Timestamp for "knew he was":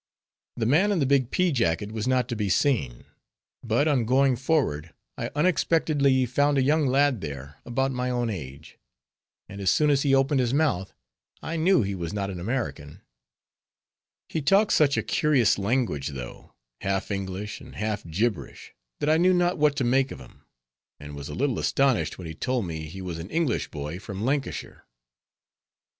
11.55-12.13